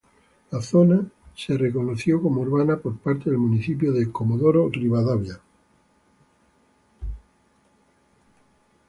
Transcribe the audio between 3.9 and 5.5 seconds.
de Comodoro Rivadavia.